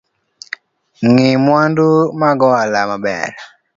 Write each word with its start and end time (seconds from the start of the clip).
Ng’i 1.09 1.29
mwandu 1.45 1.87
mag 2.21 2.39
ohala 2.47 2.81
maber 2.89 3.31